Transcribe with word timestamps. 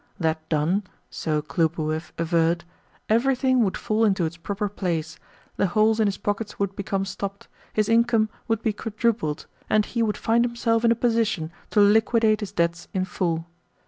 That 0.19 0.49
done 0.49 0.81
(so 1.11 1.43
Khlobuev 1.43 2.11
averred), 2.17 2.63
everything 3.07 3.63
would 3.63 3.77
fall 3.77 4.03
into 4.03 4.25
its 4.25 4.35
proper 4.35 4.67
place, 4.67 5.19
the 5.57 5.67
holes 5.67 5.99
in 5.99 6.07
his 6.07 6.17
pockets 6.17 6.57
would 6.57 6.75
become 6.75 7.05
stopped, 7.05 7.47
his 7.71 7.87
income 7.87 8.29
would 8.47 8.63
be 8.63 8.73
quadrupled, 8.73 9.45
and 9.69 9.85
he 9.85 10.01
would 10.01 10.17
find 10.17 10.43
himself 10.43 10.83
in 10.83 10.91
a 10.91 10.95
position 10.95 11.51
to 11.69 11.79
liquidate 11.81 12.39
his 12.39 12.51
debts 12.51 12.87
in 12.95 13.05
full. 13.05 13.45